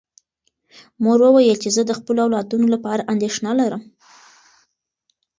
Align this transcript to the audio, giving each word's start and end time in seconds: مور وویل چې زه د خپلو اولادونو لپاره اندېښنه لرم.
مور 1.03 1.19
وویل 1.25 1.57
چې 1.63 1.69
زه 1.75 1.81
د 1.85 1.91
خپلو 1.99 2.19
اولادونو 2.25 2.65
لپاره 2.75 3.07
اندېښنه 3.13 3.51
لرم. 3.59 3.83